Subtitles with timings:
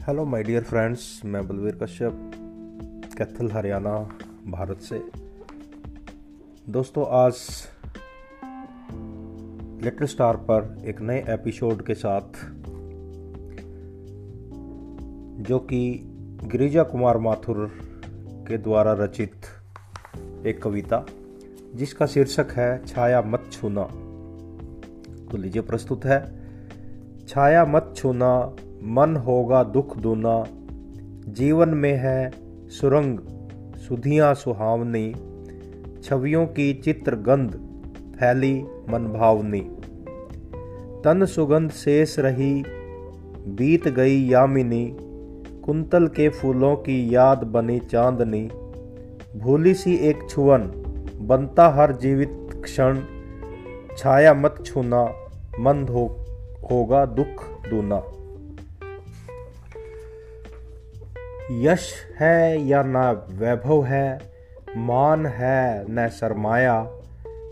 [0.00, 2.12] Hello my dear friends मैं बलवीर कश्यप,
[3.18, 3.98] कैथल, हरियाणा,
[4.46, 5.02] भारत से।
[6.68, 7.34] दोस्तों, आज
[9.84, 12.22] लिटिल स्टार पर एक नए एपिसोड के साथ,
[15.42, 16.00] जो कि
[16.44, 17.70] गिरिजा कुमार माथुर
[18.48, 19.46] के द्वारा रचित
[20.46, 21.06] एक कविता,
[21.74, 23.84] जिसका शीर्षक है, छाया मत छूना।
[25.30, 26.20] तो लीजिए, प्रस्तुत है,
[27.28, 30.44] छाया मत छूना मन होगा दुख दूना।
[31.28, 32.30] जीवन में है
[32.68, 33.18] सुरंग,
[33.76, 35.14] सुधियाँ सुहावनी।
[36.02, 37.50] छवियों की चित्र गंध,
[38.20, 39.60] फैली मन भावनी।
[41.04, 42.64] तन सुगंध शेष रही,
[43.48, 44.96] बीत गई यामिनी।
[45.64, 48.50] कुंतल के फूलों की याद बनी चांदनी।
[49.36, 50.62] भूली सी एक छुअन,
[51.20, 53.00] बनता हर जीवित क्षण।
[53.98, 55.04] छाया मत छूना
[55.60, 56.06] मंद हो,
[56.70, 58.02] होगा दुख दूना।
[61.50, 64.20] यश है या ना वैभव है,
[64.76, 66.90] मान है न सरमाया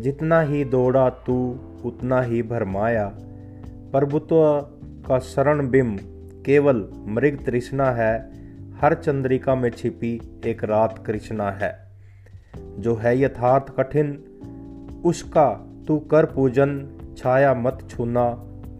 [0.00, 3.12] जितना ही दौड़ा तू, उतना ही भरमाया।
[3.92, 4.66] प्रभुत्व
[5.08, 5.98] का शरण बिंब
[6.46, 8.30] केवल मृग तृष्णा है।
[8.80, 11.90] हर चंद्रिका में छिपी एक रात कृष्णा है।
[12.56, 14.24] जो है यथार्थ कठिन,
[15.04, 18.30] उसका तू कर पूजन। छाया मत छूना,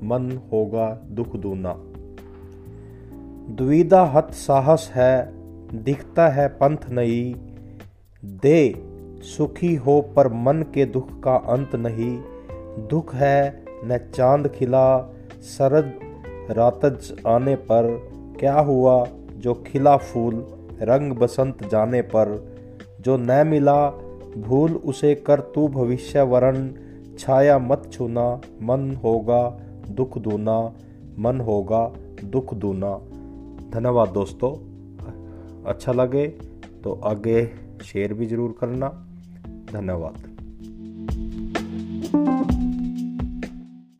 [0.02, 1.89] मन होगा दुख दूना।
[3.50, 5.32] द्विधा हत साहस है,
[5.84, 7.34] दिखता है पंथ नहीं।
[8.24, 8.74] दे,
[9.22, 12.18] सुखी हो पर मन के दुख का अंत नहीं।
[12.88, 15.92] दुख है, न चाँद खिला, सरद
[16.50, 19.06] रातज आने पर। क्या हुआ,
[19.36, 20.46] जो खिला फूल,
[20.82, 22.56] रंग बसंत जाने पर।
[23.00, 23.90] जो न मिला,
[24.38, 26.72] भूल उसे कर तू भविष्य वरण।
[27.18, 30.72] छाया मत छूना, मन होगा दुख दूना,
[31.18, 31.92] मन होगा
[32.24, 33.00] दुख दूना।
[33.70, 34.52] धन्यवाद दोस्तों।
[35.64, 36.26] अच्छा लगे
[36.84, 37.46] तो आगे
[37.84, 38.88] शेयर भी ज़रूर करना।
[39.72, 40.28] धन्यवाद।